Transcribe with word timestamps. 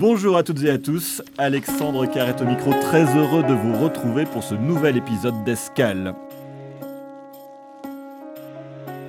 Bonjour 0.00 0.38
à 0.38 0.42
toutes 0.42 0.62
et 0.62 0.70
à 0.70 0.78
tous, 0.78 1.20
Alexandre 1.36 2.06
Carrette 2.06 2.40
au 2.40 2.46
micro, 2.46 2.72
très 2.80 3.04
heureux 3.18 3.42
de 3.42 3.52
vous 3.52 3.78
retrouver 3.78 4.24
pour 4.24 4.42
ce 4.42 4.54
nouvel 4.54 4.96
épisode 4.96 5.44
d'Escale. 5.44 6.14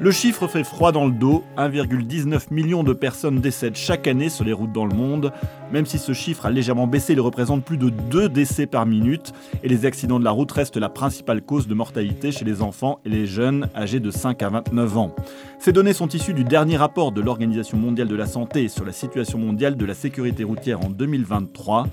Le 0.02 0.10
chiffre 0.10 0.48
fait 0.48 0.64
froid 0.64 0.92
dans 0.92 1.06
le 1.06 1.12
dos, 1.12 1.44
1,19 1.60 2.52
million 2.52 2.84
de 2.84 2.92
personnes 2.92 3.40
décèdent 3.40 3.76
chaque 3.76 4.08
année 4.08 4.30
sur 4.30 4.44
les 4.44 4.52
routes 4.52 4.72
dans 4.72 4.88
le 4.88 4.96
monde. 4.96 5.32
Même 5.72 5.86
si 5.86 6.00
ce 6.00 6.12
chiffre 6.12 6.48
a 6.48 6.50
légèrement 6.50 6.88
baissé, 6.88 7.14
il 7.14 7.22
représente 7.22 7.64
plus 7.64 7.78
de 7.78 7.90
2 7.90 8.28
décès 8.28 8.66
par 8.66 8.88
minute 8.88 9.32
et 9.62 9.70
les 9.70 9.86
accidents 9.86 10.18
de 10.18 10.24
la 10.24 10.32
route 10.32 10.52
restent 10.52 10.78
la 10.78 10.90
principale 10.90 11.44
cause 11.44 11.68
de 11.68 11.76
mortalité 11.76 12.32
chez 12.32 12.46
les 12.46 12.64
enfants 12.64 13.00
et 13.06 13.10
les 13.10 13.28
jeunes 13.28 13.70
âgés 13.76 14.00
de 14.00 14.10
5 14.10 14.42
à 14.42 14.50
29 14.50 14.98
ans. 14.98 15.16
Ces 15.60 15.72
données 15.72 15.94
sont 15.94 16.08
issues 16.08 16.34
du 16.34 16.46
dernier 16.46 16.78
rapport 16.78 17.12
de 17.12 17.22
l'Organisation 17.22 17.78
mondiale 17.78 18.08
de 18.08 18.16
la 18.16 18.26
santé 18.26 18.70
sur 18.70 18.86
la 18.86 18.94
situation 18.94 19.38
mondiale 19.38 19.78
de 19.78 19.86
la 19.86 19.94
sécurité 19.94 20.44
routière 20.44 20.84
en 20.84 20.90
2023. 20.90 21.86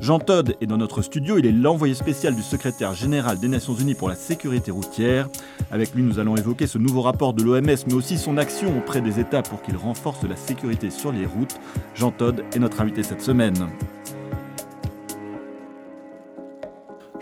Jean 0.00 0.18
Todd 0.18 0.56
est 0.60 0.66
dans 0.66 0.76
notre 0.76 1.02
studio, 1.02 1.38
il 1.38 1.46
est 1.46 1.52
l'envoyé 1.52 1.94
spécial 1.94 2.34
du 2.34 2.42
secrétaire 2.42 2.94
général 2.94 3.38
des 3.38 3.48
Nations 3.48 3.74
Unies 3.74 3.94
pour 3.94 4.08
la 4.08 4.14
sécurité 4.14 4.70
routière. 4.70 5.28
Avec 5.70 5.94
lui, 5.94 6.02
nous 6.02 6.18
allons 6.18 6.36
évoquer 6.36 6.66
ce 6.66 6.78
nouveau 6.78 7.02
rapport 7.02 7.34
de 7.34 7.42
l'OMS, 7.42 7.60
mais 7.86 7.94
aussi 7.94 8.16
son 8.16 8.36
action 8.38 8.76
auprès 8.78 9.00
des 9.00 9.20
États 9.20 9.42
pour 9.42 9.62
qu'il 9.62 9.76
renforce 9.76 10.24
la 10.24 10.36
sécurité 10.36 10.90
sur 10.90 11.12
les 11.12 11.26
routes. 11.26 11.60
Jean 11.94 12.10
Todd 12.10 12.44
est 12.54 12.58
notre 12.58 12.80
invité 12.80 13.02
cette 13.02 13.22
semaine. 13.22 13.68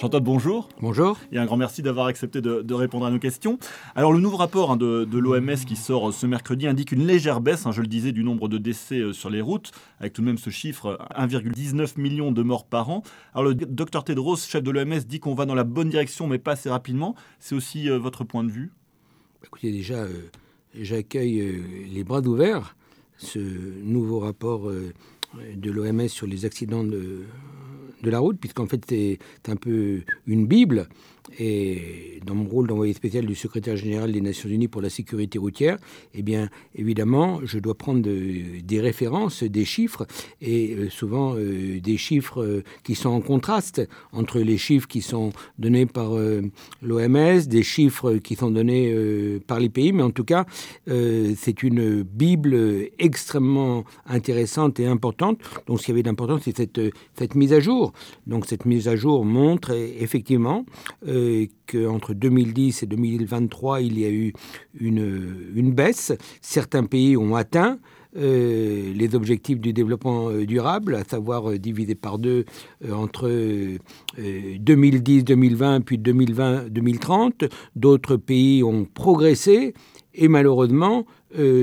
Jean 0.00 0.20
bonjour. 0.20 0.68
Bonjour. 0.80 1.18
Et 1.32 1.38
un 1.38 1.46
grand 1.46 1.56
merci 1.56 1.82
d'avoir 1.82 2.06
accepté 2.06 2.40
de, 2.40 2.74
répondre 2.74 3.04
à 3.06 3.10
nos 3.10 3.18
questions. 3.18 3.58
Alors, 3.96 4.12
le 4.12 4.20
nouveau 4.20 4.36
rapport 4.36 4.70
hein, 4.70 4.76
de, 4.76 5.18
l'OMS 5.18 5.56
qui 5.66 5.74
sort 5.74 6.12
ce 6.14 6.26
mercredi 6.26 6.66
indique 6.66 6.92
une 6.92 7.04
légère 7.04 7.40
baisse, 7.40 7.66
hein, 7.66 7.72
je 7.72 7.80
le 7.80 7.88
disais, 7.88 8.12
du 8.12 8.22
nombre 8.22 8.48
de 8.48 8.58
décès 8.58 9.00
euh, 9.00 9.12
sur 9.12 9.28
les 9.28 9.40
routes, 9.40 9.72
avec 9.98 10.12
tout 10.12 10.20
de 10.22 10.26
même 10.26 10.38
ce 10.38 10.50
chiffre 10.50 10.98
1,19 11.16 12.00
million 12.00 12.30
de 12.30 12.42
morts 12.42 12.64
par 12.64 12.90
an. 12.90 13.02
Alors, 13.34 13.48
le 13.48 13.54
docteur 13.54 14.04
Tedros, 14.04 14.36
chef 14.36 14.62
de 14.62 14.70
l'OMS, 14.70 15.00
dit 15.06 15.18
qu'on 15.18 15.34
va 15.34 15.46
dans 15.46 15.56
la 15.56 15.64
bonne 15.64 15.88
direction, 15.88 16.28
mais 16.28 16.38
pas 16.38 16.52
assez 16.52 16.70
rapidement. 16.70 17.16
C'est 17.40 17.54
aussi 17.54 17.90
euh, 17.90 17.98
votre 17.98 18.22
point 18.22 18.44
de 18.44 18.50
vue? 18.50 18.70
Écoutez, 19.44 19.72
déjà, 19.72 20.04
euh, 20.04 20.30
j'accueille 20.78 21.64
les 21.90 22.04
bras 22.04 22.20
ouverts 22.20 22.76
ce 23.16 23.40
nouveau 23.82 24.20
rapport 24.20 24.70
de 24.70 25.70
l'OMS 25.72 26.06
sur 26.06 26.28
les 26.28 26.44
accidents 26.44 26.84
de, 26.84 27.24
de 28.02 28.10
la 28.10 28.18
route, 28.18 28.38
puisqu'en 28.38 28.66
fait 28.66 28.82
c'est 28.88 29.18
un 29.48 29.56
peu 29.56 30.02
une 30.26 30.46
Bible. 30.46 30.88
Et 31.38 32.20
dans 32.24 32.34
mon 32.34 32.48
rôle 32.48 32.66
d'envoyé 32.66 32.92
spécial 32.92 33.26
du 33.26 33.34
secrétaire 33.34 33.76
général 33.76 34.12
des 34.12 34.20
Nations 34.20 34.48
Unies 34.48 34.68
pour 34.68 34.82
la 34.82 34.90
sécurité 34.90 35.38
routière, 35.38 35.78
eh 36.14 36.22
bien 36.22 36.48
évidemment, 36.74 37.40
je 37.44 37.58
dois 37.58 37.74
prendre 37.74 38.02
des 38.02 38.80
références, 38.80 39.42
des 39.42 39.64
chiffres, 39.64 40.06
et 40.40 40.74
euh, 40.74 40.90
souvent 40.90 41.34
euh, 41.36 41.80
des 41.80 41.96
chiffres 41.96 42.42
euh, 42.42 42.64
qui 42.84 42.94
sont 42.94 43.10
en 43.10 43.20
contraste 43.20 43.86
entre 44.12 44.40
les 44.40 44.58
chiffres 44.58 44.88
qui 44.88 45.00
sont 45.00 45.30
donnés 45.58 45.86
par 45.86 46.10
l'OMS, 46.82 47.40
des 47.46 47.62
chiffres 47.62 48.16
qui 48.16 48.34
sont 48.34 48.50
donnés 48.50 48.94
par 49.46 49.60
les 49.60 49.68
pays, 49.68 49.92
mais 49.92 50.02
en 50.02 50.10
tout 50.10 50.24
cas, 50.24 50.46
c'est 50.86 51.62
une 51.62 52.02
Bible 52.02 52.88
extrêmement 52.98 53.84
intéressante 54.06 54.80
et 54.80 54.86
importante. 54.86 55.38
Donc 55.66 55.80
ce 55.80 55.86
qui 55.86 55.90
avait 55.92 56.02
d'important, 56.02 56.38
c'est 56.42 56.56
cette 56.56 57.34
mise 57.34 57.52
à 57.52 57.60
jour. 57.60 57.92
Donc 58.26 58.46
cette 58.46 58.64
mise 58.64 58.88
à 58.88 58.96
jour 58.96 59.24
montre 59.24 59.72
effectivement 59.72 60.64
qu'entre 61.66 62.14
2010 62.14 62.82
et 62.82 62.86
2023, 62.86 63.80
il 63.80 63.98
y 63.98 64.04
a 64.04 64.10
eu 64.10 64.32
une, 64.80 65.72
baisse. 65.72 66.12
Certains 66.40 66.84
pays 66.84 67.16
ont 67.16 67.34
atteint 67.36 67.78
euh, 68.16 68.92
les 68.94 69.14
objectifs 69.14 69.60
du 69.60 69.74
développement 69.74 70.30
euh, 70.30 70.46
durable, 70.46 70.94
à 70.94 71.04
savoir 71.04 71.50
euh, 71.50 71.58
divisé 71.58 71.94
par 71.94 72.18
deux 72.18 72.46
entre 72.90 73.28
2010-2020 74.18 75.82
puis 75.82 75.98
2020-2030. 75.98 77.50
D'autres 77.76 78.16
pays 78.16 78.62
ont 78.62 78.86
progressé 78.86 79.74
et 80.14 80.28
malheureusement, 80.28 81.04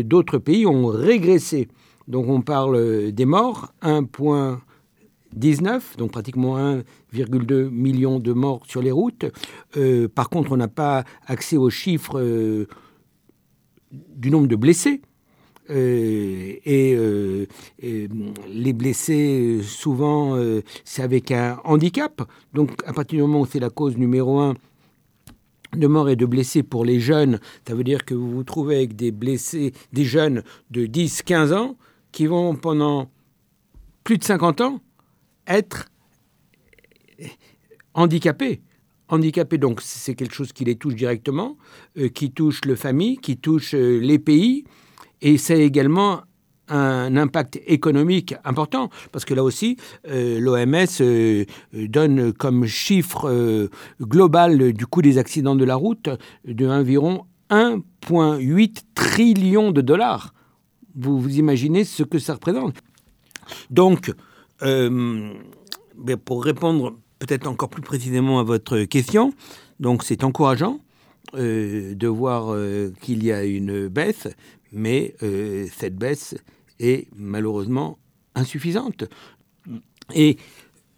d'autres 0.04 0.38
pays 0.38 0.66
ont 0.66 0.86
régressé. 0.86 1.68
Donc 2.08 2.30
on 2.30 2.42
parle 2.42 3.12
des 3.12 3.26
morts, 3.26 3.74
1,19, 5.40 5.98
donc 5.98 6.12
pratiquement 6.12 6.58
1 6.58 6.84
2 7.14 7.70
millions 7.70 8.20
de 8.20 8.34
morts 8.34 8.62
sur 8.68 8.82
les 8.82 8.92
routes. 8.92 9.26
Euh, 9.78 10.08
par 10.08 10.30
contre, 10.30 10.52
on 10.52 10.58
n'a 10.58 10.68
pas 10.68 11.04
accès 11.28 11.58
aux 11.58 11.70
chiffres 11.70 12.20
euh, 12.20 12.68
du 13.92 14.32
nombre 14.32 14.48
de 14.48 14.56
blessés. 14.56 15.02
Euh, 15.70 16.54
et, 16.66 16.98
les 18.48 18.74
blessés, 18.74 19.62
souvent, 19.64 20.38
c'est 20.84 21.02
avec 21.02 21.32
un 21.32 21.60
handicap. 21.64 22.22
Donc, 22.54 22.72
à 22.86 22.94
partir 22.94 23.18
du 23.18 23.22
moment 23.24 23.42
où 23.42 23.46
c'est 23.46 23.60
la 23.60 23.70
cause 23.70 23.98
numéro 23.98 24.40
un 24.40 24.56
de 25.76 25.88
morts 25.88 26.10
et 26.10 26.16
de 26.16 26.26
blessés 26.26 26.64
pour 26.64 26.86
les 26.86 27.00
jeunes, 27.00 27.40
ça 27.68 27.76
veut 27.76 27.84
dire 27.84 28.06
que 28.06 28.14
vous 28.14 28.32
vous 28.32 28.44
trouvez 28.44 28.78
avec 28.78 28.96
des 28.96 29.12
blessés, 29.12 29.74
des 29.92 30.06
jeunes 30.06 30.44
de 30.72 30.86
10, 30.86 31.24
15 31.24 31.52
ans, 31.52 31.76
qui 32.12 32.28
vont 32.28 32.56
pendant 32.56 33.10
plus 34.04 34.18
de 34.18 34.24
50 34.24 34.62
ans 34.62 34.80
être 35.48 35.90
handicapés. 37.94 38.62
Handicapés, 39.08 39.58
donc 39.58 39.82
c'est 39.82 40.16
quelque 40.16 40.34
chose 40.34 40.52
qui 40.52 40.66
les 40.66 40.76
touche 40.76 40.96
directement, 40.96 41.58
euh, 41.98 42.10
qui 42.10 42.32
touche 42.32 42.66
le 42.66 42.76
famille, 42.76 43.18
qui 43.18 43.38
touche 43.38 43.76
euh, 43.76 44.00
les 44.00 44.18
pays, 44.18 44.64
et 45.22 45.38
c'est 45.38 45.60
également 45.60 46.22
un 46.68 47.16
impact 47.16 47.62
économique 47.68 48.34
important, 48.44 48.90
parce 49.12 49.24
que 49.24 49.36
là 49.36 49.44
aussi, 49.44 49.78
euh, 50.08 50.40
l'OMS 50.40 51.88
donne 51.88 52.34
comme 52.34 52.66
chiffre 52.66 53.70
global 54.02 54.74
du 54.74 54.88
coût 54.88 55.04
des 55.04 55.20
accidents 55.20 55.56
de 55.56 55.64
la 55.64 55.76
route 55.76 56.10
de 56.44 56.68
environ 56.68 57.26
1,8 57.52 58.82
trillion 58.96 59.72
de 59.72 59.82
dollars. 59.82 60.34
Vous 60.96 61.20
vous 61.20 61.38
imaginez 61.38 61.84
ce 61.84 62.02
que 62.02 62.18
ça 62.18 62.34
représente. 62.34 62.78
Donc, 63.70 64.12
ben, 64.62 66.18
pour 66.24 66.44
répondre 66.44 66.98
peut-être 67.20 67.48
encore 67.48 67.70
plus 67.70 67.82
précisément 67.82 68.40
à 68.40 68.44
votre 68.44 68.84
question. 68.84 69.34
Donc 69.80 70.04
c'est 70.04 70.24
encourageant 70.24 70.80
euh, 71.34 71.96
de 71.96 72.08
voir 72.08 72.54
euh, 72.54 72.94
qu'il 73.02 73.24
y 73.24 73.32
a 73.32 73.44
une 73.44 73.88
baisse, 73.88 74.28
mais 74.72 75.16
euh, 75.24 75.68
cette 75.76 75.96
baisse 75.96 76.36
est 76.80 77.08
malheureusement 77.16 77.98
insuffisante. 78.36 79.06
Et 80.14 80.38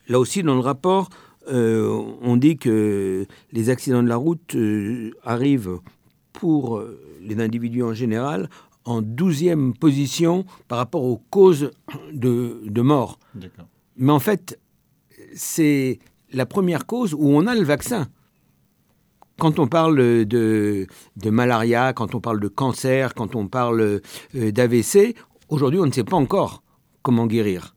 là 0.08 0.20
aussi, 0.20 0.44
dans 0.44 0.56
le 0.56 0.62
rapport, 0.62 1.10
on 1.50 2.36
dit 2.36 2.58
que 2.58 3.26
les 3.54 3.70
accidents 3.70 4.04
de 4.04 4.10
la 4.10 4.18
route 4.18 4.58
arrivent 5.24 5.80
pour 6.34 6.84
les 7.22 7.40
individus 7.40 7.84
en 7.84 7.94
général 7.94 8.50
en 8.88 9.02
douzième 9.02 9.74
position 9.74 10.46
par 10.68 10.78
rapport 10.78 11.04
aux 11.04 11.22
causes 11.30 11.72
de, 12.14 12.62
de 12.66 12.82
mort. 12.82 13.20
Mais 13.98 14.12
en 14.12 14.20
fait, 14.20 14.60
c'est 15.36 16.00
la 16.32 16.46
première 16.46 16.86
cause 16.86 17.14
où 17.14 17.28
on 17.28 17.48
a 17.48 17.56
le 17.56 17.64
vaccin. 17.64 18.08
Quand 19.40 19.60
on 19.60 19.68
parle 19.68 20.26
de, 20.26 20.88
malaria, 21.26 21.94
quand 21.94 22.16
on 22.16 22.22
parle 22.22 22.40
de 22.40 22.48
cancer, 22.48 23.14
quand 23.14 23.36
on 23.36 23.48
parle 23.48 24.02
euh, 24.36 24.52
d'AVC, 24.52 25.16
aujourd'hui 25.50 25.80
on 25.80 25.86
ne 25.86 25.92
sait 25.92 26.04
pas 26.04 26.18
encore 26.18 26.64
comment 27.04 27.28
guérir. 27.28 27.76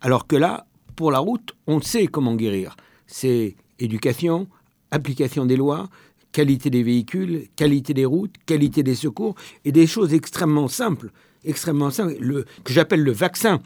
Alors 0.00 0.26
que 0.26 0.36
là, 0.36 0.66
pour 0.94 1.10
la 1.10 1.18
route, 1.18 1.56
on 1.66 1.80
sait 1.80 2.06
comment 2.06 2.36
guérir. 2.36 2.76
C'est 3.06 3.56
éducation, 3.78 4.48
application 4.90 5.44
des 5.46 5.56
lois, 5.56 5.88
qualité 6.36 6.68
des 6.68 6.82
véhicules, 6.82 7.48
qualité 7.56 7.94
des 7.94 8.04
routes, 8.04 8.34
qualité 8.44 8.82
des 8.82 8.94
secours, 8.94 9.36
et 9.64 9.72
des 9.72 9.86
choses 9.86 10.12
extrêmement 10.12 10.68
simples, 10.68 11.10
extrêmement 11.46 11.90
simples, 11.90 12.44
que 12.62 12.74
j'appelle 12.74 13.02
le 13.02 13.12
vaccin. 13.12 13.62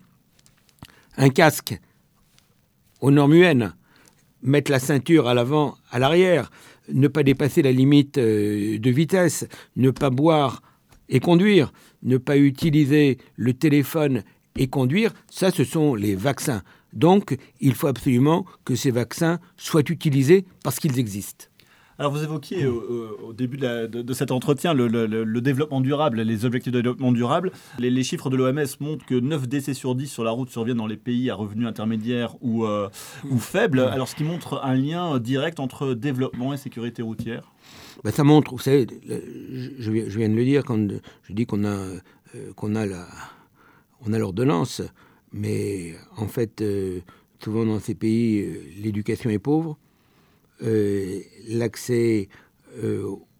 Un 1.17 1.31
casque 1.31 1.76
aux 3.00 3.11
normes 3.11 3.34
UN, 3.34 3.72
mettre 4.44 4.70
la 4.70 4.78
ceinture 4.78 5.26
à 5.26 5.34
l'avant, 5.34 5.75
à 5.90 5.99
l'arrière, 5.99 6.52
ne 6.93 7.08
pas 7.08 7.25
dépasser 7.25 7.61
la 7.61 7.72
limite 7.72 8.19
euh, 8.19 8.78
de 8.78 8.90
vitesse, 8.90 9.49
ne 9.75 9.90
pas 9.90 10.11
boire 10.11 10.62
et 11.08 11.19
conduire, 11.19 11.72
ne 12.05 12.19
pas 12.19 12.37
utiliser 12.37 13.19
le 13.34 13.52
téléphone 13.52 14.22
et 14.55 14.69
conduire, 14.69 15.12
ça 15.28 15.50
ce 15.50 15.64
sont 15.64 15.96
les 15.96 16.14
vaccins. 16.14 16.62
Donc 16.93 17.37
il 17.61 17.75
faut 17.75 17.88
absolument 17.88 18.46
que 18.64 18.76
ces 18.76 18.93
vaccins 18.93 19.40
soient 19.56 19.90
utilisés 19.90 20.44
parce 20.62 20.78
qu'ils 20.78 21.00
existent. 21.00 21.50
Alors 22.00 22.12
vous 22.12 22.25
évoquiez 22.25 22.67
au, 22.67 23.35
début 23.35 23.58
de, 23.58 24.12
cet 24.14 24.31
entretien 24.31 24.73
le, 24.73 25.41
développement 25.43 25.82
durable, 25.82 26.23
les 26.23 26.47
objectifs 26.47 26.73
de 26.73 26.79
développement 26.79 27.12
durable. 27.12 27.52
Les, 27.79 28.02
chiffres 28.02 28.31
de 28.31 28.38
l'OMS 28.38 28.64
montrent 28.81 29.05
que 29.05 29.14
9 29.14 29.47
décès 29.47 29.75
sur 29.75 29.94
10 29.94 30.06
sur 30.06 30.25
la 30.25 30.31
route 30.31 30.49
surviennent 30.49 30.79
dans 30.79 30.87
les 30.87 30.97
pays 30.97 31.29
à 31.29 31.35
revenus 31.35 31.69
intermédiaires 31.69 32.37
ou, 32.41 32.64
euh, 32.64 32.88
ou 33.31 33.37
faibles. 33.37 33.81
Alors 33.81 34.08
ce 34.08 34.14
qui 34.14 34.25
montre 34.25 34.62
un 34.64 34.73
lien 34.76 35.19
direct 35.19 35.61
entre 35.61 35.93
développement 35.93 36.55
et 36.55 36.56
sécurité 36.56 37.02
routière. 37.02 37.52
Ben, 38.03 38.11
ça 38.11 38.25
montre, 38.25 38.53
vous 38.53 38.58
savez, 38.58 38.87
je, 39.79 39.91
viens 39.91 40.31
de 40.31 40.35
le 40.35 40.44
dire 40.46 40.64
quand 40.64 40.88
je 41.25 41.32
dis 41.35 41.44
qu'on 41.44 41.67
a, 41.67 41.69
euh, 41.76 42.00
qu'on 42.56 42.76
a 42.76 42.87
la, 42.87 43.08
on 44.06 44.14
a 44.14 44.19
l'ordonnance, 44.19 44.81
Mais 45.35 45.96
en 46.17 46.29
fait, 46.29 46.64
souvent 47.44 47.67
dans 47.67 47.79
ces 47.79 47.94
pays, 47.94 48.50
l'éducation 48.82 49.29
est 49.29 49.38
pauvre, 49.38 49.76
l'accès 50.60 52.28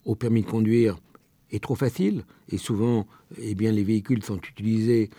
au 0.05 0.15
permis 0.15 0.43
de 0.43 0.47
conduire 0.47 0.99
est 1.51 1.63
trop 1.63 1.75
facile 1.75 2.25
et 2.51 2.57
souvent 2.57 3.07
eh 3.41 3.55
bien, 3.55 3.73
les 3.73 3.85
véhicules 3.85 4.23
sont 4.23 4.39
utilisés 4.39 5.11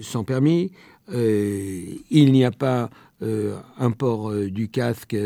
sans 0.00 0.24
permis. 0.24 0.72
il 1.12 2.32
n'y 2.32 2.44
a 2.44 2.50
pas 2.50 2.90
un 3.20 3.90
port 3.90 4.32
du 4.34 4.68
casque 4.68 5.16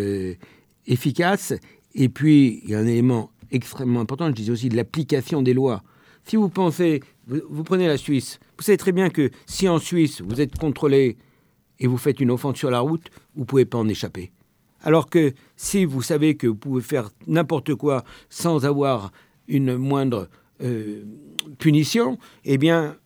efficace. 0.87 1.55
Et 1.95 2.09
puis, 2.09 2.61
il 2.65 2.71
y 2.71 2.75
a 2.75 2.79
un 2.79 2.87
élément 2.87 3.31
extrêmement 3.51 4.01
important, 4.01 4.29
je 4.29 4.33
disais 4.33 4.53
aussi 4.53 4.69
de 4.69 4.77
l'application 4.77 5.43
des 5.43 5.55
lois. 5.55 5.83
Si 6.25 6.37
vous 6.37 6.49
pensez, 6.49 7.03
vous, 7.27 7.65
prenez 7.65 7.87
la 7.87 7.99
Suisse, 7.99 8.39
vous 8.57 8.65
savez 8.65 8.79
très 8.79 8.93
bien 8.93 9.11
que 9.11 9.31
si 9.47 9.69
en 9.69 9.79
Suisse 9.79 10.23
vous 10.23 10.41
êtes 10.41 10.57
contrôlé 10.57 11.19
et 11.79 11.87
vous 11.87 11.99
faites 11.99 12.21
une 12.21 12.31
offense 12.31 12.57
sur 12.57 12.71
la 12.71 12.81
route, 12.81 13.11
vous 13.35 13.43
ne 13.43 13.47
pouvez 13.47 13.65
pas 13.65 13.79
en 13.79 13.89
échapper. 13.89 14.33
Alors 14.83 15.09
que 15.09 15.33
si 15.57 15.85
vous 15.85 16.03
savez 16.03 16.37
que 16.37 16.47
vous 16.47 16.57
pouvez 16.57 16.83
faire 16.83 17.11
n'importe 17.27 17.75
quoi 17.75 18.05
sans 18.29 18.65
avoir 18.65 19.13
une 19.49 19.77
moindre 19.77 20.29
euh, 20.63 21.05
punition, 21.59 22.19
eh 22.45 22.59
bien, 22.59 22.97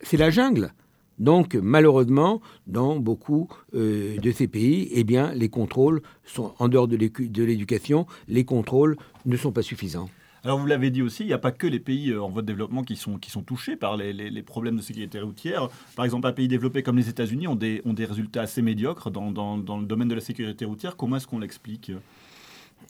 c'est 0.00 0.16
la 0.16 0.30
jungle. 0.30 0.72
Donc, 1.18 1.54
malheureusement, 1.54 2.40
dans 2.66 2.98
beaucoup 2.98 3.48
euh, 3.74 4.16
de 4.18 4.30
ces 4.32 4.48
pays, 4.48 4.88
eh 4.92 5.04
bien, 5.04 5.32
les 5.34 5.48
contrôles 5.48 6.02
sont 6.24 6.54
en 6.58 6.68
dehors 6.68 6.88
de 6.88 6.96
l'éducation, 6.96 8.06
les 8.28 8.44
contrôles 8.44 8.96
ne 9.26 9.36
sont 9.36 9.52
pas 9.52 9.62
suffisants. 9.62 10.08
Alors 10.44 10.58
vous 10.58 10.66
l'avez 10.66 10.90
dit 10.90 11.02
aussi, 11.02 11.22
il 11.22 11.28
n'y 11.28 11.32
a 11.32 11.38
pas 11.38 11.52
que 11.52 11.68
les 11.68 11.78
pays 11.78 12.10
euh, 12.10 12.22
en 12.22 12.28
voie 12.28 12.42
de 12.42 12.46
développement 12.48 12.82
qui 12.82 12.96
sont, 12.96 13.16
qui 13.16 13.30
sont 13.30 13.42
touchés 13.42 13.76
par 13.76 13.96
les, 13.96 14.42
problèmes 14.42 14.76
de 14.76 14.82
sécurité 14.82 15.20
routière. 15.20 15.68
Par 15.94 16.04
exemple, 16.04 16.26
un 16.26 16.32
pays 16.32 16.48
développé 16.48 16.82
comme 16.82 16.96
les 16.96 17.08
États-Unis 17.08 17.46
ont 17.46 17.54
des, 17.54 17.80
ont 17.84 17.92
des 17.92 18.04
résultats 18.04 18.42
assez 18.42 18.60
médiocres 18.60 19.10
dans, 19.10 19.30
dans, 19.30 19.56
dans 19.56 19.78
le 19.78 19.86
domaine 19.86 20.08
de 20.08 20.14
la 20.16 20.20
sécurité 20.20 20.64
routière. 20.64 20.96
Comment 20.96 21.16
est-ce 21.16 21.28
qu'on 21.28 21.38
l'explique? 21.38 21.92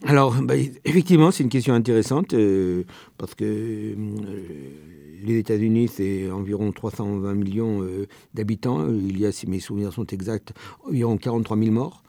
Alors, 0.04 0.34
bah, 0.40 0.54
effectivement, 0.84 1.30
c'est 1.30 1.42
une 1.42 1.50
question 1.50 1.74
intéressante 1.74 2.32
euh, 2.32 2.84
parce 3.18 3.34
que 3.34 3.44
euh, 3.44 3.94
les 5.22 5.36
États-Unis, 5.36 5.88
c'est 5.88 6.30
environ 6.30 6.72
320 6.72 7.34
millions 7.34 7.86
d'habitants. 8.32 8.88
Il 8.88 9.20
y 9.20 9.26
a, 9.26 9.32
si 9.32 9.46
mes 9.46 9.60
souvenirs 9.60 9.92
sont 9.92 10.06
exacts, 10.06 10.54
environ 10.84 11.18
43 11.18 11.58
000 11.58 11.70
morts 11.70 12.02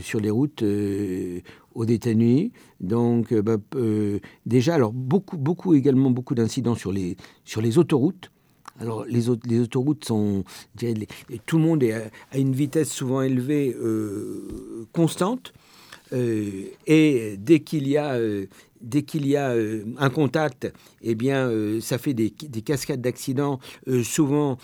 sur 0.00 0.20
les 0.20 0.30
routes 0.30 0.62
aux 1.74 1.84
États-Unis. 1.84 2.52
Donc, 2.80 3.34
bah, 3.34 3.56
déjà, 4.46 4.74
alors 4.74 4.92
beaucoup, 4.92 5.36
beaucoup 5.36 5.74
également 5.74 6.10
beaucoup 6.10 6.34
d'incidents 6.34 6.74
sur 6.74 6.92
les 6.92 7.16
sur 7.44 7.60
les 7.60 7.78
autoroutes. 7.78 8.30
Alors, 8.78 9.04
les, 9.04 9.24
les 9.46 9.60
autoroutes 9.60 10.04
sont. 10.04 10.44
tout 11.46 11.58
le 11.58 11.64
monde 11.64 11.82
est 11.82 11.92
à, 11.92 12.38
une 12.38 12.52
vitesse 12.52 12.90
souvent 12.90 13.22
élevée, 13.22 13.76
constante. 14.92 15.52
Euh, 16.12 16.64
et 16.86 17.36
dès 17.38 17.60
qu'il 17.60 17.88
y 17.88 17.96
a, 17.96 18.14
euh, 18.14 18.46
dès 18.80 19.02
qu'il 19.02 19.26
y 19.26 19.36
a 19.36 19.50
euh, 19.50 19.84
un 19.98 20.10
contact, 20.10 20.72
eh 21.02 21.14
bien, 21.14 21.50
ça 21.80 21.98
fait 21.98 22.14
des, 22.14 22.30
cascades 22.30 23.00
d'accidents, 23.00 23.58
souvent 24.02 24.58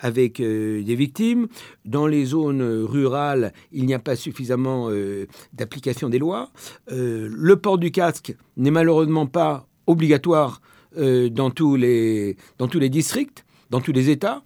avec 0.00 0.40
des 0.40 0.94
victimes. 0.94 1.48
Dans 1.84 2.06
les 2.06 2.26
zones 2.26 2.62
rurales, 2.62 3.52
il 3.72 3.86
n'y 3.86 3.94
a 3.94 3.98
pas 3.98 4.16
suffisamment 4.16 4.90
d'application 5.52 6.08
des 6.08 6.18
lois. 6.18 6.50
le 6.90 7.54
port 7.56 7.78
du 7.78 7.90
casque 7.90 8.34
n'est 8.56 8.70
malheureusement 8.70 9.26
pas 9.26 9.66
obligatoire 9.86 10.60
dans, 10.96 11.50
tous 11.50 11.76
les, 11.76 12.36
dans 12.58 12.68
tous 12.68 12.78
les 12.78 12.90
districts, 12.90 13.44
dans 13.70 13.80
tous 13.80 13.92
les 13.92 14.10
États. 14.10 14.42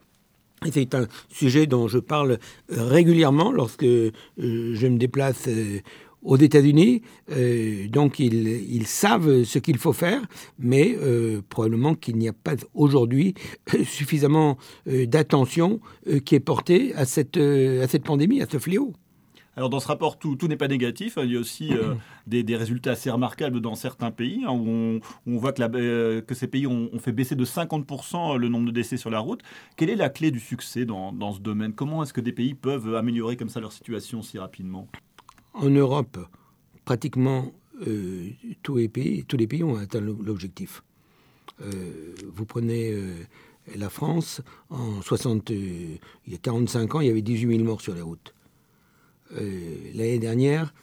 C'est 0.71 0.95
un 0.95 1.09
sujet 1.29 1.67
dont 1.67 1.89
je 1.89 1.99
parle 1.99 2.39
régulièrement 2.71 3.53
lorsque 3.53 3.85
je 3.85 4.87
me 4.87 4.97
déplace 4.97 5.49
aux 6.23 6.37
États-Unis. 6.37 7.03
Euh, 7.31 7.89
donc 7.89 8.19
ils, 8.19 8.87
savent 8.87 9.45
ce 9.45 9.59
qu'il 9.59 9.79
faut 9.79 9.93
faire, 9.93 10.23
mais 10.59 10.97
euh, 11.01 11.43
probablement 11.49 11.95
qu'il 11.95 12.17
n'y 12.17 12.29
a 12.29 12.33
pas 12.33 12.55
aujourd'hui 12.75 13.35
euh, 13.75 13.85
suffisamment 13.85 14.59
d'attention 14.87 15.81
qui 16.25 16.35
est 16.35 16.41
portée 16.41 16.95
à 16.95 17.05
cette, 17.05 17.37
à 17.37 17.87
cette 17.89 18.05
pandémie, 18.05 18.41
à 18.43 18.47
ce 18.51 18.59
fléau. 18.59 18.93
Alors 19.55 19.69
dans 19.69 19.81
ce 19.81 19.89
rapport, 19.89 20.19
tout, 20.19 20.35
tout 20.37 20.49
n'est 20.49 20.57
pas 20.57 20.69
négatif. 20.69 21.19
Il 21.23 21.33
y 21.33 21.37
a 21.37 21.41
aussi 21.41 21.73
des, 22.27 22.43
des, 22.43 22.57
résultats 22.57 22.93
assez 22.93 23.11
remarquables 23.11 23.61
dans 23.61 23.75
certains 23.75 24.11
pays, 24.11 24.45
hein, 24.47 24.53
où, 24.53 25.01
on, 25.27 25.37
voit 25.37 25.53
que, 25.53 25.61
la, 25.61 25.69
que, 26.23 26.35
ces 26.35 26.47
pays 26.47 26.67
ont, 26.67 26.91
fait 26.99 27.13
baisser 27.13 27.37
de 27.37 27.45
50% 27.45 28.37
le 28.37 28.49
nombre 28.49 28.67
de 28.67 28.73
décès 28.73 28.97
sur 28.97 29.11
la 29.11 29.19
route. 29.19 29.43
Quelle 29.77 29.91
est 29.91 29.97
la 29.97 30.09
clé 30.09 30.31
du 30.31 30.41
succès 30.41 30.85
dans, 30.85 31.13
dans 31.13 31.33
ce 31.33 31.41
domaine? 31.41 31.75
Comment 31.75 32.03
est-ce 32.03 32.13
que 32.13 32.21
des 32.21 32.33
pays 32.33 32.55
peuvent 32.55 32.95
améliorer 32.95 33.37
comme 33.37 33.51
ça 33.51 33.61
leur 33.61 33.73
situation 33.73 34.23
si 34.23 34.39
rapidement? 34.39 34.89
En 35.55 35.71
Europe, 35.71 36.19
pratiquement 36.85 37.53
euh, 37.87 38.31
tous, 38.63 38.77
les 38.77 38.89
pays, 38.89 39.65
ont 39.65 39.77
atteint 39.77 40.01
l'objectif. 40.01 40.83
Euh, 41.61 42.15
vous 42.33 42.45
prenez 42.45 42.93
euh, 42.93 43.15
la 43.77 43.91
France, 43.91 44.41
en 44.71 45.03
60, 45.03 45.51
il 45.51 45.99
y 46.29 46.35
a 46.35 46.39
45 46.39 46.95
ans, 46.95 47.01
il 47.01 47.09
y 47.09 47.11
avait 47.11 47.23
18 47.23 47.57
000 47.57 47.65
morts 47.65 47.81
sur 47.81 47.95
les 47.95 48.03
routes. 48.03 48.35
L'année 49.31 50.19
dernière, 50.19 50.75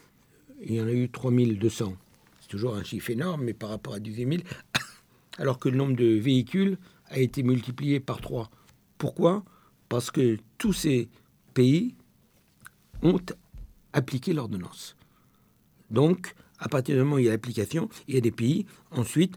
il 0.64 0.74
y 0.74 0.80
en 0.80 0.86
a 0.88 0.92
eu 0.92 1.08
3200. 1.08 1.94
C'est 2.40 2.48
toujours 2.48 2.74
un 2.74 2.82
chiffre 2.82 3.10
énorme, 3.10 3.44
mais 3.44 3.52
par 3.52 3.68
rapport 3.68 3.94
à 3.94 4.00
18 4.00 4.28
000, 4.28 4.42
alors 5.38 5.60
que 5.60 5.68
le 5.68 5.76
nombre 5.76 5.94
de 5.94 6.18
véhicules 6.18 6.76
a 7.10 7.20
été 7.20 7.44
multiplié 7.44 8.00
par 8.00 8.20
3. 8.20 8.50
Pourquoi? 8.98 9.44
Parce 9.88 10.10
que 10.10 10.38
tous 10.58 10.72
ces 10.72 11.08
pays 11.54 11.94
ont 13.02 13.20
appliquer 13.92 14.32
l'ordonnance. 14.32 14.96
Donc, 15.90 16.34
à 16.58 16.68
partir 16.68 16.94
du 16.94 17.02
moment 17.02 17.16
où 17.16 17.18
il 17.18 17.24
y 17.24 17.28
a 17.28 17.32
l'application, 17.32 17.88
il 18.06 18.14
y 18.14 18.18
a 18.18 18.20
des 18.20 18.30
pays, 18.30 18.66
ensuite, 18.90 19.36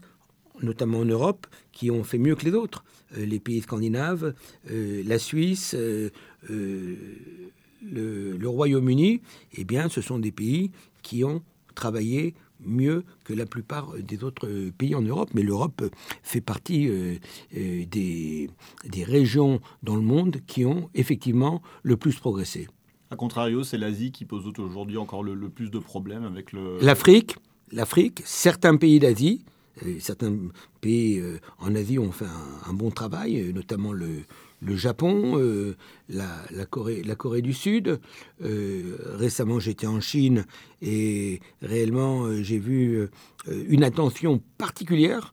notamment 0.62 0.98
en 0.98 1.04
Europe, 1.04 1.46
qui 1.72 1.90
ont 1.90 2.04
fait 2.04 2.18
mieux 2.18 2.36
que 2.36 2.44
les 2.44 2.52
autres. 2.52 2.84
Euh, 3.16 3.26
les 3.26 3.40
pays 3.40 3.60
scandinaves, 3.60 4.34
euh, 4.70 5.02
la 5.06 5.18
Suisse, 5.18 5.74
euh, 5.74 6.10
le, 7.82 8.48
Royaume-Uni, 8.48 9.20
eh 9.54 9.64
bien, 9.64 9.88
ce 9.88 10.00
sont 10.00 10.18
des 10.18 10.32
pays 10.32 10.70
qui 11.02 11.24
ont 11.24 11.42
travaillé 11.74 12.34
mieux 12.64 13.04
que 13.24 13.34
la 13.34 13.46
plupart 13.46 13.94
des 13.98 14.22
autres 14.22 14.48
pays 14.78 14.94
en 14.94 15.02
Europe. 15.02 15.30
Mais 15.34 15.42
l'Europe 15.42 15.82
fait 16.22 16.40
partie 16.40 16.88
des, 17.52 18.48
des 18.84 19.04
régions 19.04 19.60
dans 19.82 19.96
le 19.96 20.02
monde 20.02 20.38
qui 20.46 20.64
ont 20.64 20.88
effectivement 20.94 21.62
le 21.82 21.96
plus 21.96 22.14
progressé. 22.14 22.68
A 23.14 23.16
contrario, 23.16 23.62
c'est 23.62 23.78
l'Asie 23.78 24.10
qui 24.10 24.24
pose 24.24 24.44
aujourd'hui 24.58 24.96
encore 24.96 25.22
le, 25.22 25.48
plus 25.48 25.70
de 25.70 25.78
problèmes 25.78 26.24
avec 26.24 26.50
le... 26.50 26.78
L'Afrique, 26.80 27.36
l'Afrique, 27.70 28.22
certains 28.24 28.74
pays 28.74 28.98
d'Asie, 28.98 29.44
euh, 29.86 29.98
certains 30.00 30.36
pays 30.80 31.20
euh, 31.20 31.38
en 31.60 31.76
Asie 31.76 32.00
ont 32.00 32.10
fait 32.10 32.26
un, 32.66 32.72
bon 32.72 32.90
travail, 32.90 33.40
euh, 33.40 33.52
notamment 33.52 33.92
le, 33.92 34.24
Japon, 34.66 35.40
la, 36.08 36.66
Corée, 36.68 37.04
la 37.04 37.14
Corée 37.14 37.40
du 37.40 37.52
Sud. 37.52 38.00
récemment, 38.40 39.60
j'étais 39.60 39.86
en 39.86 40.00
Chine 40.00 40.44
et 40.82 41.38
réellement, 41.62 42.42
j'ai 42.42 42.58
vu 42.58 43.08
une 43.46 43.84
attention 43.84 44.42
particulière 44.58 45.32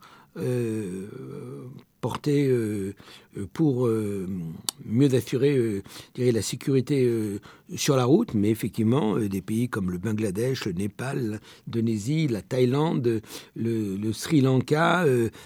porté 2.01 2.47
euh, 2.47 2.93
euh, 3.37 3.47
pour 3.53 3.87
euh, 3.87 4.27
mieux 4.85 5.13
assurer 5.13 5.81
la 6.17 6.41
sécurité 6.41 7.09
sur 7.75 7.95
la 7.95 8.05
route, 8.05 8.33
mais 8.33 8.49
effectivement, 8.49 9.17
des 9.17 9.41
pays 9.41 9.69
comme 9.69 9.91
le 9.91 9.97
Bangladesh, 9.97 10.65
le 10.65 10.73
Népal, 10.73 11.39
l'Indonésie, 11.67 12.27
la 12.27 12.41
Thaïlande, 12.41 13.21
le, 13.55 14.11
Sri 14.11 14.41
Lanka, 14.41 15.05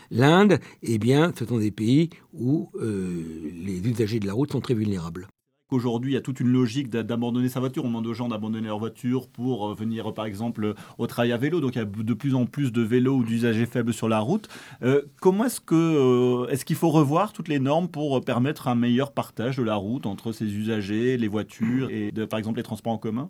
l'Inde, 0.10 0.60
eh 0.82 0.98
bien, 0.98 1.34
ce 1.38 1.46
sont 1.46 1.60
des 1.60 1.72
pays 1.72 2.10
où 2.34 2.70
les 2.80 3.88
usagers 3.88 4.20
de 4.20 4.28
la 4.28 4.34
route 4.34 4.52
sont 4.52 4.62
très 4.62 4.74
vulnérables. 4.74 5.28
Aujourd'hui, 5.75 6.12
il 6.12 6.13
y 6.13 6.17
a 6.17 6.22
toute 6.22 6.39
une 6.39 6.53
logique 6.53 6.89
d'abandonner 6.89 7.50
sa 7.50 7.60
voiture. 7.60 7.84
On 7.84 7.89
demande 7.89 8.08
aux 8.08 8.13
gens 8.13 8.29
d'abandonner 8.29 8.67
leur 8.67 8.79
voiture 8.79 9.27
pour 9.27 9.67
euh, 9.67 9.74
venir, 9.74 10.13
par 10.13 10.25
exemple, 10.25 10.74
au 10.98 11.05
travail 11.05 11.34
à 11.34 11.38
vélo. 11.38 11.60
Donc, 11.60 11.75
il 11.75 11.79
y 11.79 11.82
a 11.82 11.86
de 11.86 12.13
plus 12.13 12.34
en 12.34 12.46
plus 12.46 12.72
de 12.72 12.82
vélos 12.82 13.17
ou 13.17 13.24
d'usagers 13.25 13.65
faibles 13.65 13.94
sur 13.94 14.08
la 14.08 14.22
route. 14.22 14.48
Euh, 14.84 15.01
comment 15.20 15.44
est-ce 15.44 15.60
que 15.60 15.75
euh, 15.75 16.48
est-ce 16.48 16.63
qu'il 16.63 16.77
faut 16.77 16.91
revoir 16.91 17.34
toutes 17.34 17.50
les 17.50 17.60
normes 17.60 17.89
pour 17.89 18.24
permettre 18.24 18.70
un 18.70 18.75
meilleur 18.75 19.12
partage 19.12 19.58
de 19.58 19.63
la 19.63 19.75
route 19.75 20.05
entre 20.05 20.32
ces 20.32 20.46
usagers, 20.46 21.17
les 21.17 21.27
voitures 21.27 21.89
et, 21.91 22.13
par 22.29 22.39
exemple, 22.39 22.58
les 22.58 22.63
transports 22.63 22.94
en 22.94 22.98
commun? 22.98 23.27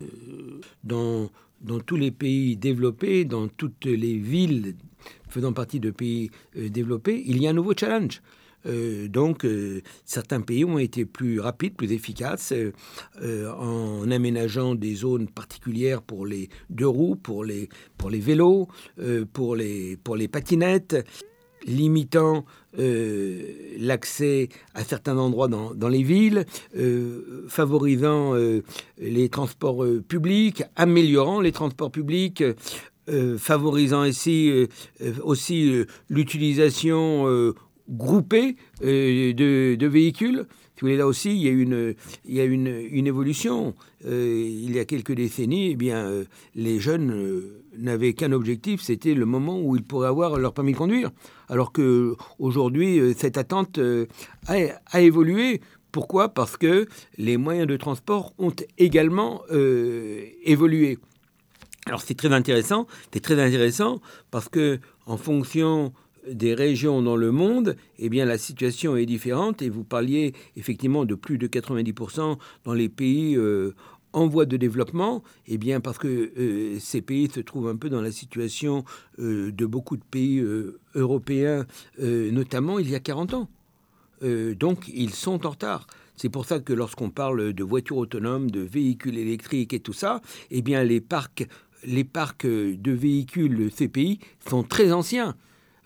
Dans, 0.83 1.31
dans 1.61 1.79
tous 1.79 1.95
les 1.95 2.11
pays 2.11 2.57
développés, 2.57 3.25
dans 3.25 3.47
toutes 3.47 3.85
les 3.85 4.17
villes 4.19 4.75
faisant 5.29 5.51
partie 5.51 5.79
de 5.79 5.89
pays 5.89 6.29
développés, 6.55 7.23
il 7.25 7.41
y 7.41 7.47
a 7.47 7.49
un 7.49 7.53
nouveau 7.53 7.73
challenge. 7.75 8.21
Euh, 8.65 9.07
donc, 9.07 9.45
euh, 9.45 9.81
certains 10.05 10.41
pays 10.41 10.65
ont 10.65 10.77
été 10.77 11.05
plus 11.05 11.39
rapides, 11.39 11.75
plus 11.75 11.91
efficaces 11.91 12.53
euh, 13.21 13.51
en 13.51 14.09
aménageant 14.09 14.75
des 14.75 14.95
zones 14.95 15.27
particulières 15.27 16.01
pour 16.01 16.25
les 16.25 16.49
deux 16.69 16.87
roues, 16.87 17.15
pour 17.15 17.43
les, 17.43 17.69
pour 17.97 18.09
les 18.09 18.19
vélos, 18.19 18.67
pour, 19.33 19.55
les, 19.55 19.97
pour 19.97 20.15
les 20.15 20.27
patinettes. 20.27 20.95
limitant 21.65 22.45
l'accès 22.77 24.49
à 24.75 24.83
certains 24.83 25.17
endroits 25.17 25.47
dans, 25.47 25.89
les 25.89 26.03
villes, 26.03 26.45
favorisant 27.47 28.33
les 28.99 29.29
transports 29.29 29.83
publics, 30.07 30.63
améliorant 30.75 31.41
les 31.41 31.51
transports 31.51 31.91
publics, 31.91 32.43
favorisant 33.37 34.01
ainsi 34.01 34.67
aussi 35.23 35.85
l'utilisation 36.09 37.53
groupée 37.89 38.55
de, 38.81 39.85
véhicules. 39.87 40.45
Si 40.75 40.81
vous 40.81 40.87
voulez, 40.87 40.97
là 40.97 41.07
aussi, 41.07 41.31
il 41.31 41.41
y 41.41 41.47
a 41.47 41.51
une, 41.51 41.95
il 42.25 42.35
y 42.35 42.41
a 42.41 42.43
une, 42.43 42.67
une 42.67 43.07
évolution. 43.07 43.75
il 44.05 44.75
y 44.75 44.79
a 44.79 44.85
quelques 44.85 45.13
décennies, 45.13 45.71
eh 45.71 45.75
bien, 45.75 46.23
les 46.55 46.79
jeunes 46.79 47.43
n'avaient 47.77 48.13
qu'un 48.13 48.31
objectif, 48.31 48.81
c'était 48.81 49.13
le 49.13 49.25
moment 49.25 49.59
où 49.61 49.75
ils 49.75 49.83
pourraient 49.83 50.07
avoir 50.07 50.37
leur 50.37 50.53
permis 50.53 50.73
de 50.73 50.77
conduire. 50.77 51.11
Alors 51.49 51.71
que 51.71 52.15
aujourd'hui, 52.39 52.99
euh, 52.99 53.13
cette 53.15 53.37
attente 53.37 53.77
euh, 53.77 54.05
a, 54.47 55.01
évolué. 55.01 55.61
Pourquoi? 55.91 56.29
Parce 56.29 56.57
que 56.57 56.87
les 57.17 57.37
moyens 57.37 57.67
de 57.67 57.77
transport 57.77 58.33
ont 58.37 58.53
également 58.77 59.41
euh, 59.51 60.25
évolué. 60.43 60.97
Alors 61.85 62.01
c'est 62.01 62.15
très 62.15 62.33
intéressant, 62.33 62.87
c'est 63.13 63.19
très 63.19 63.39
intéressant 63.39 64.01
parce 64.31 64.49
que 64.49 64.79
en 65.05 65.17
fonction 65.17 65.93
des 66.31 66.53
régions 66.53 67.01
dans 67.01 67.15
le 67.15 67.31
monde, 67.31 67.75
eh 67.99 68.09
bien 68.09 68.25
la 68.25 68.37
situation 68.37 68.97
est 68.97 69.05
différente 69.05 69.61
et 69.61 69.69
vous 69.69 69.83
parliez 69.83 70.33
effectivement 70.55 71.05
de 71.05 71.15
plus 71.15 71.37
de 71.37 71.47
90% 71.47 72.37
dans 72.63 72.73
les 72.73 72.89
pays 72.89 73.37
en 74.15 74.27
voie 74.27 74.45
de 74.45 74.55
développement, 74.55 75.23
eh 75.45 75.57
bien 75.57 75.81
parce 75.81 75.97
que 75.97 76.31
euh, 76.37 76.79
ces 76.79 77.01
pays 77.01 77.29
se 77.29 77.41
trouvent 77.41 77.67
un 77.67 77.75
peu 77.75 77.89
dans 77.89 78.01
la 78.01 78.11
situation 78.11 78.85
euh, 79.19 79.51
de 79.51 79.65
beaucoup 79.65 79.97
de 79.97 80.03
pays 80.03 80.39
euh, 80.39 80.79
européens, 80.95 81.65
notamment 81.99 82.79
il 82.79 82.89
y 82.89 82.95
a 82.95 83.01
40 83.01 83.33
ans. 83.33 83.49
donc 84.21 84.87
ils 84.87 85.13
sont 85.13 85.45
en 85.45 85.49
retard. 85.49 85.85
C'est 86.15 86.29
pour 86.29 86.45
ça 86.45 86.59
que 86.59 86.71
lorsqu'on 86.71 87.09
parle 87.09 87.51
de 87.51 87.63
voitures 87.63 87.97
autonomes, 87.97 88.49
de 88.49 88.61
véhicules 88.61 89.17
électriques 89.17 89.73
et 89.73 89.81
tout 89.81 89.93
ça, 89.93 90.21
eh 90.49 90.61
bien 90.61 90.81
les 90.83 91.01
parcs, 91.01 91.45
les 91.83 92.05
parcs 92.05 92.47
de 92.47 92.91
véhicules 92.91 93.69
ces 93.75 93.89
pays 93.89 94.19
sont 94.49 94.63
très 94.63 94.93
anciens. 94.93 95.35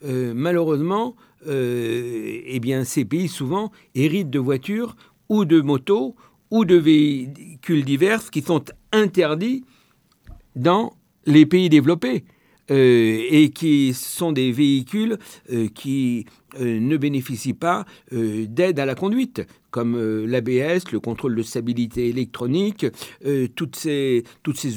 Malheureusement, 0.04 1.16
eh 1.48 2.60
bien 2.62 2.84
ces 2.84 3.06
pays 3.06 3.28
souvent 3.28 3.72
héritent 3.96 4.30
de 4.30 4.40
voitures 4.40 4.96
ou 5.30 5.46
de 5.46 5.62
motos 5.62 6.16
ou 6.52 6.66
de 6.66 6.76
véhicules 6.76 7.86
divers 7.86 8.30
qui 8.32 8.42
sont 8.42 8.64
interdits 8.92 9.64
dans 10.56 10.94
les 11.26 11.46
pays 11.46 11.70
développés 11.70 12.24
euh, 12.72 13.26
et 13.30 13.50
qui 13.50 13.94
sont 13.94 14.32
des 14.32 14.52
véhicules 14.52 15.18
euh, 15.52 15.68
qui 15.74 16.26
euh, 16.60 16.80
ne 16.80 16.98
bénéficient 16.98 17.54
pas 17.54 17.86
d'aide 18.12 18.80
à 18.80 18.86
la 18.86 18.96
conduite, 18.96 19.42
comme 19.72 19.98
l'ABS, 20.26 20.92
le 20.92 21.00
contrôle 21.00 21.36
de 21.36 21.44
stabilité 21.44 22.10
électronique, 22.10 22.86
toutes 23.56 23.76
ces 23.76 24.24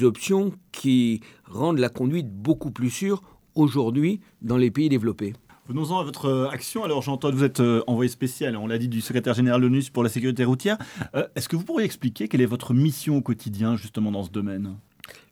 options 0.03 0.53
qui 0.71 1.21
rendent 1.45 1.79
la 1.79 1.89
conduite 1.89 2.29
beaucoup 2.29 2.71
plus 2.71 2.89
sûre 2.89 3.21
aujourd'hui 3.55 4.19
dans 4.41 4.57
les 4.57 4.71
pays 4.71 4.89
développés. 4.89 5.33
Venons-en 5.69 5.99
à 5.99 6.03
votre 6.03 6.25
euh, 6.25 6.49
action. 6.49 6.83
Alors, 6.83 7.01
j'entends 7.01 7.31
que 7.31 7.35
vous 7.37 7.43
êtes 7.45 7.61
euh, 7.61 7.83
envoyé 7.87 8.09
spécial, 8.09 8.57
on 8.57 8.67
l'a 8.67 8.77
dit, 8.77 8.89
du 8.89 8.99
secrétaire 8.99 9.33
général 9.33 9.61
de 9.61 9.67
l'ONU 9.67 9.81
pour 9.93 10.03
la 10.03 10.09
sécurité 10.09 10.43
routière. 10.43 10.77
Euh, 11.15 11.25
est-ce 11.37 11.47
que 11.47 11.55
vous 11.55 11.63
pourriez 11.63 11.85
expliquer 11.85 12.27
quelle 12.27 12.41
est 12.41 12.45
votre 12.45 12.73
mission 12.73 13.15
au 13.15 13.21
quotidien, 13.21 13.77
justement, 13.77 14.11
dans 14.11 14.23
ce 14.23 14.29
domaine? 14.29 14.75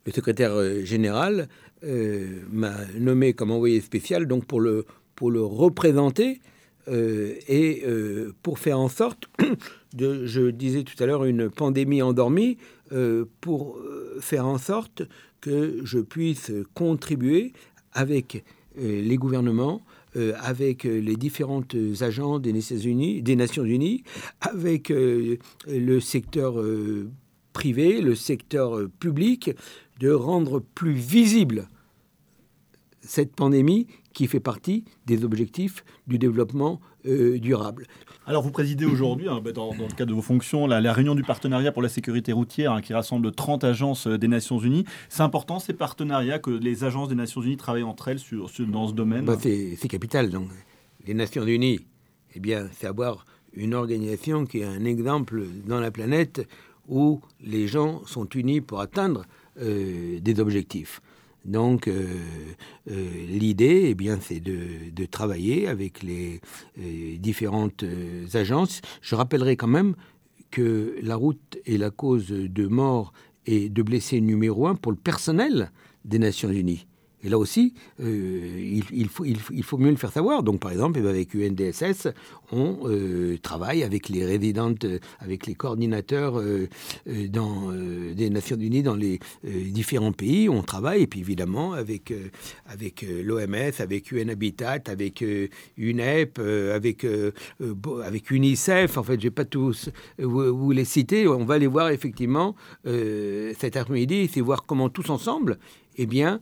Le 0.06 0.12
secrétaire 0.12 0.84
général 0.84 1.48
m'a 2.50 2.72
nommé 2.98 3.34
comme 3.34 3.50
envoyé 3.50 3.80
spécial 3.80 4.26
donc 4.26 4.46
pour 4.46 4.60
le, 4.60 4.84
pour 5.14 5.30
le 5.30 5.42
représenter 5.42 6.40
et 6.88 7.84
pour 8.42 8.58
faire 8.58 8.80
en 8.80 8.88
sorte 8.88 9.28
de, 9.94 10.26
je 10.26 10.50
disais 10.50 10.82
tout 10.82 11.00
à 11.02 11.06
l'heure, 11.06 11.24
une 11.24 11.48
pandémie 11.48 12.02
endormie, 12.02 12.58
pour 13.40 13.78
faire 14.20 14.46
en 14.46 14.58
sorte 14.58 15.02
que 15.40 15.80
je 15.84 16.00
puisse 16.00 16.50
contribuer 16.74 17.52
avec 17.92 18.44
les 18.76 19.16
gouvernements 19.16 19.82
euh, 20.14 20.34
avec 20.42 20.84
euh, 20.84 20.98
les 20.98 21.16
différentes 21.16 21.74
agents 22.02 22.38
des 22.38 22.52
Nations 22.52 22.76
Unies, 22.76 23.22
des 23.22 23.34
Nations 23.34 23.64
Unies 23.64 24.04
avec 24.42 24.90
euh, 24.90 25.38
le 25.66 26.00
secteur 26.00 26.62
privé, 27.54 28.02
le 28.02 28.14
secteur 28.14 28.78
public, 29.00 29.52
de 30.00 30.10
rendre 30.10 30.60
plus 30.74 30.92
visible 30.92 31.66
cette 33.00 33.34
pandémie 33.34 33.86
qui 34.12 34.26
fait 34.26 34.40
partie 34.40 34.84
des 35.06 35.24
objectifs 35.24 35.82
du 36.06 36.18
développement 36.18 36.78
durable. 37.04 37.86
Alors 38.26 38.42
vous 38.42 38.50
présidez 38.50 38.84
aujourd'hui, 38.84 39.28
hein, 39.28 39.42
dans, 39.54 39.72
le 39.72 39.94
cadre 39.94 40.10
de 40.10 40.14
vos 40.14 40.22
fonctions, 40.22 40.66
la, 40.66 40.92
réunion 40.92 41.14
du 41.14 41.24
partenariat 41.24 41.72
pour 41.72 41.82
la 41.82 41.88
sécurité 41.88 42.32
routière 42.32 42.72
hein, 42.72 42.80
qui 42.80 42.94
rassemble 42.94 43.32
30 43.32 43.64
agences 43.64 44.06
euh, 44.06 44.16
des 44.16 44.28
Nations 44.28 44.58
Unies. 44.58 44.84
C'est 45.08 45.22
important 45.22 45.58
ces 45.58 45.72
partenariats 45.72 46.38
que 46.38 46.50
les 46.50 46.84
agences 46.84 47.08
des 47.08 47.14
Nations 47.14 47.42
Unies 47.42 47.56
travaillent 47.56 47.82
entre 47.82 48.08
elles 48.08 48.18
sur, 48.20 48.50
dans 48.68 48.88
ce 48.88 48.92
domaine 48.92 49.24
bah, 49.24 49.36
C'est 49.40 49.88
capital. 49.88 50.30
Donc. 50.30 50.48
Les 51.06 51.14
Nations 51.14 51.44
Unies, 51.44 51.80
eh 52.34 52.40
bien, 52.40 52.68
c'est 52.72 52.86
avoir 52.86 53.26
une 53.54 53.74
organisation 53.74 54.46
qui 54.46 54.60
est 54.60 54.64
un 54.64 54.84
exemple 54.84 55.42
dans 55.66 55.80
la 55.80 55.90
planète 55.90 56.46
où 56.88 57.20
les 57.40 57.66
gens 57.66 58.04
sont 58.06 58.28
unis 58.28 58.60
pour 58.60 58.80
atteindre 58.80 59.24
euh, 59.60 60.20
des 60.20 60.40
objectifs. 60.40 61.00
Donc 61.44 61.88
euh, 61.88 62.06
euh, 62.90 63.26
l'idée, 63.26 63.86
eh 63.88 63.94
bien, 63.94 64.18
c'est 64.20 64.40
de, 64.40 65.04
travailler 65.10 65.66
avec 65.66 66.02
les 66.02 66.40
euh, 66.78 67.16
différentes 67.18 67.84
agences. 68.34 68.80
Je 69.02 69.14
rappellerai 69.14 69.56
quand 69.56 69.66
même 69.66 69.94
que 70.50 70.96
la 71.02 71.16
route 71.16 71.58
est 71.66 71.76
la 71.76 71.90
cause 71.90 72.28
de 72.28 72.66
mort 72.66 73.12
et 73.46 73.68
de 73.68 73.82
blessés 73.82 74.20
numéro 74.20 74.66
un 74.68 74.74
pour 74.74 74.92
le 74.92 74.98
personnel 74.98 75.72
des 76.04 76.18
Nations 76.18 76.50
Unies. 76.50 76.86
Et 77.24 77.28
là 77.28 77.38
aussi, 77.38 77.74
euh, 78.00 78.84
il, 78.90 79.08
faut, 79.08 79.78
mieux 79.78 79.90
le 79.90 79.96
faire 79.96 80.12
savoir. 80.12 80.42
Donc, 80.42 80.60
par 80.60 80.72
exemple, 80.72 80.98
eh 80.98 81.02
ben, 81.02 81.10
avec 81.10 81.34
UNDSS, 81.34 82.08
on 82.50 82.78
euh, 82.84 83.38
travaille 83.40 83.84
avec 83.84 84.08
les 84.08 84.24
résidentes, 84.24 84.86
avec 85.20 85.46
les 85.46 85.54
coordinateurs 85.54 86.38
euh, 86.38 86.68
dans, 87.28 87.70
des 87.72 88.30
Nations 88.30 88.56
Unies 88.56 88.82
dans 88.82 88.96
les 88.96 89.20
différents 89.44 90.12
pays. 90.12 90.48
On 90.48 90.62
travaille, 90.62 91.02
et 91.02 91.06
puis 91.06 91.20
évidemment, 91.20 91.74
avec, 91.74 92.12
avec 92.66 93.02
l'OMS, 93.02 93.72
avec 93.78 94.10
UN 94.10 94.30
Habitat, 94.30 94.82
avec 94.86 95.24
UNEP, 95.76 96.38
avec, 96.38 97.06
avec 98.04 98.30
UNICEF. 98.30 98.98
En 98.98 99.02
fait, 99.02 99.14
je 99.14 99.18
ne 99.18 99.22
vais 99.24 99.30
pas 99.30 99.44
tous 99.44 99.90
vous, 100.18 100.56
vous, 100.56 100.70
les 100.72 100.84
citer. 100.84 101.28
On 101.28 101.44
va 101.44 101.58
les 101.58 101.66
voir 101.66 101.90
effectivement 101.90 102.56
cet 102.84 103.76
après-midi, 103.76 104.28
c'est 104.32 104.40
voir 104.40 104.64
comment 104.64 104.88
tous 104.88 105.10
ensemble, 105.10 105.58
eh 105.96 106.06
bien, 106.06 106.40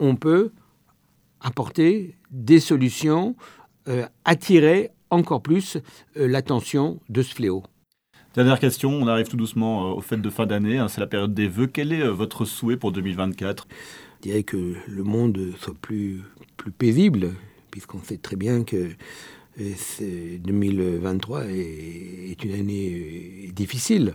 on 0.00 0.16
peut 0.16 0.50
apporter 1.40 2.16
des 2.30 2.58
solutions, 2.58 3.36
euh, 3.88 4.06
attirer 4.24 4.90
encore 5.10 5.42
plus 5.42 5.76
euh, 6.16 6.26
l'attention 6.26 7.00
de 7.08 7.22
ce 7.22 7.34
fléau. 7.34 7.62
Dernière 8.34 8.58
question, 8.60 8.90
on 8.90 9.06
arrive 9.06 9.28
tout 9.28 9.36
doucement 9.36 9.90
euh, 9.90 9.94
aux 9.94 10.00
fêtes 10.00 10.22
de 10.22 10.30
fin 10.30 10.46
d'année, 10.46 10.78
hein, 10.78 10.88
c'est 10.88 11.00
la 11.00 11.06
période 11.06 11.34
des 11.34 11.48
vœux. 11.48 11.66
Quel 11.66 11.92
est 11.92 12.06
votre 12.08 12.44
souhait 12.44 12.76
pour 12.76 12.92
2024 12.92 13.68
Je 14.18 14.22
dirais 14.22 14.42
que 14.42 14.74
le 14.86 15.02
monde 15.02 15.52
soit 15.58 15.74
plus, 15.80 16.22
plus 16.56 16.72
paisible, 16.72 17.34
puisqu'on 17.70 18.02
sait 18.02 18.18
très 18.18 18.36
bien 18.36 18.64
que 18.64 18.90
2023 19.58 21.46
est, 21.46 22.44
une 22.44 22.52
année 22.52 23.50
difficile 23.52 24.14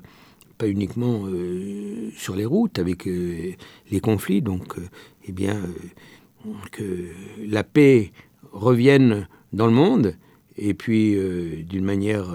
pas 0.57 0.67
uniquement 0.67 1.25
euh, 1.25 2.09
sur 2.15 2.35
les 2.35 2.45
routes 2.45 2.79
avec 2.79 3.07
euh, 3.07 3.53
les 3.91 3.99
conflits. 3.99 4.41
Donc, 4.41 4.77
euh, 4.77 4.87
eh 5.27 5.31
bien, 5.31 5.59
que 6.71 7.07
la 7.45 7.63
paix 7.63 8.11
revienne 8.51 9.27
dans 9.53 9.67
le 9.67 9.73
monde 9.73 10.15
et 10.57 10.73
puis 10.73 11.17
d'une 11.67 11.83
manière 11.83 12.33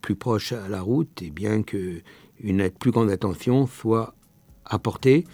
plus 0.00 0.14
proche 0.14 0.52
à 0.52 0.68
la 0.68 0.82
route, 0.82 1.22
et 1.22 1.30
bien 1.30 1.62
que 1.62 2.00
une 2.38 2.70
plus 2.70 2.90
grande 2.90 3.10
attention 3.10 3.66
soit 3.66 4.14
apportée 4.64 5.24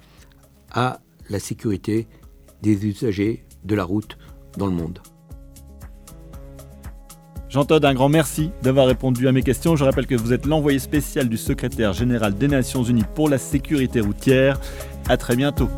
à 0.70 1.00
la 1.28 1.40
sécurité 1.40 2.06
des 2.62 2.86
usagers 2.86 3.44
de 3.64 3.74
la 3.74 3.84
route 3.84 4.16
dans 4.56 4.66
le 4.66 4.72
monde. 4.72 5.00
Jean 7.52 7.66
Todd, 7.66 7.84
un 7.84 7.92
grand 7.92 8.08
merci 8.08 8.50
d'avoir 8.62 8.86
répondu 8.86 9.28
à 9.28 9.32
mes 9.32 9.42
questions. 9.42 9.76
Je 9.76 9.84
rappelle 9.84 10.06
que 10.06 10.14
vous 10.14 10.32
êtes 10.32 10.46
l'envoyé 10.46 10.78
spécial 10.78 11.28
du 11.28 11.36
secrétaire 11.36 11.92
général 11.92 12.34
des 12.34 12.48
Nations 12.48 12.82
Unies 12.82 13.04
pour 13.14 13.28
la 13.28 13.36
sécurité 13.36 14.00
routière. 14.00 14.58
À 15.06 15.18
très 15.18 15.36
bientôt. 15.36 15.68